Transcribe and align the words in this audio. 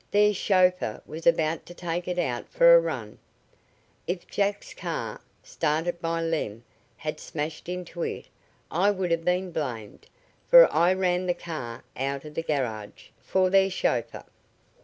Their 0.09 0.33
chauffeur 0.33 1.03
was 1.05 1.27
about 1.27 1.67
to 1.67 1.75
take 1.75 2.07
it 2.07 2.17
out 2.17 2.49
for 2.49 2.73
a 2.73 2.79
run. 2.79 3.19
If 4.07 4.25
Jack's 4.25 4.73
car, 4.73 5.21
started 5.43 6.01
by 6.01 6.23
Lem, 6.23 6.63
had 6.97 7.19
smashed 7.19 7.69
into 7.69 8.01
it 8.01 8.25
I 8.71 8.89
would 8.89 9.11
have 9.11 9.23
been 9.25 9.51
blamed, 9.51 10.07
for 10.47 10.73
I 10.73 10.91
ran 10.95 11.27
the 11.27 11.35
car 11.35 11.83
out 11.95 12.25
of 12.25 12.33
the 12.33 12.41
garage, 12.41 13.09
for 13.19 13.51
their 13.51 13.69
chauffeur. 13.69 14.23